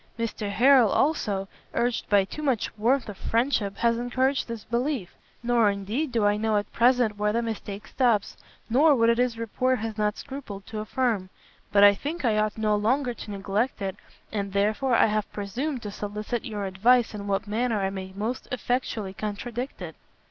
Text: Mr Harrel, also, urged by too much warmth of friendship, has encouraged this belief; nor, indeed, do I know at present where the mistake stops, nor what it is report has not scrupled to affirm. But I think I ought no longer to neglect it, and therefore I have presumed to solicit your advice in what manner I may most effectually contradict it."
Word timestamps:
Mr 0.17 0.49
Harrel, 0.49 0.89
also, 0.89 1.47
urged 1.75 2.09
by 2.09 2.25
too 2.25 2.41
much 2.41 2.75
warmth 2.75 3.07
of 3.07 3.15
friendship, 3.15 3.77
has 3.77 3.99
encouraged 3.99 4.47
this 4.47 4.63
belief; 4.63 5.13
nor, 5.43 5.69
indeed, 5.69 6.11
do 6.11 6.25
I 6.25 6.37
know 6.37 6.57
at 6.57 6.71
present 6.73 7.19
where 7.19 7.31
the 7.31 7.43
mistake 7.43 7.85
stops, 7.85 8.35
nor 8.67 8.95
what 8.95 9.11
it 9.11 9.19
is 9.19 9.37
report 9.37 9.77
has 9.77 9.99
not 9.99 10.17
scrupled 10.17 10.65
to 10.65 10.79
affirm. 10.79 11.29
But 11.71 11.83
I 11.83 11.93
think 11.93 12.25
I 12.25 12.39
ought 12.39 12.57
no 12.57 12.75
longer 12.75 13.13
to 13.13 13.29
neglect 13.29 13.79
it, 13.79 13.95
and 14.31 14.53
therefore 14.53 14.95
I 14.95 15.05
have 15.05 15.31
presumed 15.31 15.83
to 15.83 15.91
solicit 15.91 16.45
your 16.45 16.65
advice 16.65 17.13
in 17.13 17.27
what 17.27 17.45
manner 17.45 17.79
I 17.79 17.91
may 17.91 18.11
most 18.15 18.47
effectually 18.51 19.13
contradict 19.13 19.83
it." 19.83 19.95